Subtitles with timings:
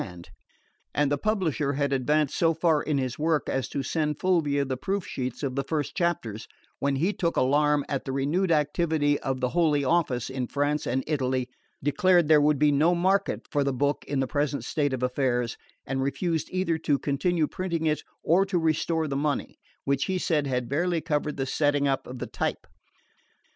[0.01, 0.35] Both were duly delivered
[1.03, 4.75] and the publisher had advanced so far in his work as to send Fulvia the
[4.75, 6.47] proof sheets of the first chapters,
[6.79, 11.03] when he took alarm at the renewed activity of the Holy Office in France and
[11.05, 11.49] Italy,
[11.83, 15.55] declared there would be no market for the book in the present state of affairs,
[15.85, 20.47] and refused either to continue printing it, or to restore the money, which he said
[20.47, 22.65] had barely covered the setting up of the type.